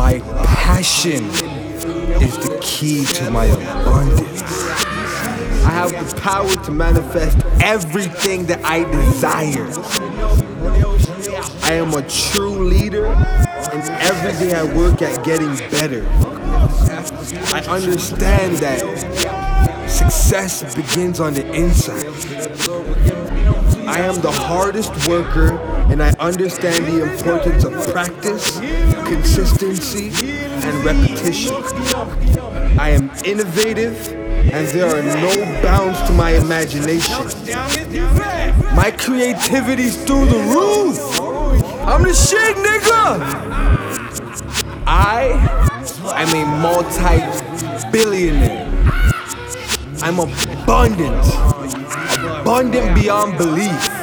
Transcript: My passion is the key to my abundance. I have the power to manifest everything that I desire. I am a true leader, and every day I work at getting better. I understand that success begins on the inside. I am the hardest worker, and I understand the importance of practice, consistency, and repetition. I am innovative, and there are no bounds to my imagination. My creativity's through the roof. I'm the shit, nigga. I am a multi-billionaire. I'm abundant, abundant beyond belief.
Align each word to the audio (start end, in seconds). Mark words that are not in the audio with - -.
My 0.00 0.18
passion 0.44 1.26
is 2.24 2.34
the 2.38 2.58
key 2.62 3.04
to 3.04 3.30
my 3.30 3.44
abundance. 3.44 4.42
I 5.62 5.72
have 5.72 5.90
the 5.90 6.20
power 6.22 6.48
to 6.48 6.70
manifest 6.70 7.36
everything 7.60 8.46
that 8.46 8.64
I 8.64 8.90
desire. 8.90 9.68
I 11.64 11.74
am 11.74 11.92
a 11.92 12.02
true 12.08 12.64
leader, 12.66 13.08
and 13.08 13.82
every 14.00 14.32
day 14.48 14.54
I 14.54 14.64
work 14.74 15.02
at 15.02 15.22
getting 15.22 15.54
better. 15.68 16.06
I 17.54 17.62
understand 17.68 18.56
that 18.56 18.80
success 19.86 20.74
begins 20.74 21.20
on 21.20 21.34
the 21.34 21.46
inside. 21.52 22.06
I 23.90 24.00
am 24.02 24.20
the 24.20 24.30
hardest 24.30 25.08
worker, 25.08 25.58
and 25.90 26.00
I 26.00 26.10
understand 26.20 26.86
the 26.86 27.02
importance 27.02 27.64
of 27.64 27.72
practice, 27.92 28.60
consistency, 29.04 30.12
and 30.30 30.84
repetition. 30.84 31.56
I 32.78 32.90
am 32.90 33.10
innovative, 33.24 34.12
and 34.54 34.68
there 34.68 34.86
are 34.86 35.02
no 35.02 35.34
bounds 35.60 36.00
to 36.02 36.12
my 36.12 36.30
imagination. 36.30 37.26
My 38.76 38.92
creativity's 38.96 39.96
through 40.04 40.26
the 40.26 40.38
roof. 40.54 41.18
I'm 41.84 42.04
the 42.04 42.14
shit, 42.14 42.56
nigga. 42.56 43.20
I 44.86 45.32
am 46.14 46.32
a 46.32 46.44
multi-billionaire. 46.62 48.68
I'm 50.02 50.20
abundant, 50.20 51.26
abundant 52.40 52.94
beyond 52.94 53.36
belief. 53.36 53.99